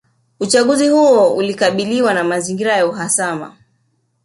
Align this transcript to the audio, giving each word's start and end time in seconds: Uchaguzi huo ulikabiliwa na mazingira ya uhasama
Uchaguzi 0.39 0.89
huo 0.89 1.35
ulikabiliwa 1.35 2.13
na 2.13 2.23
mazingira 2.23 2.77
ya 2.77 2.85
uhasama 2.87 3.57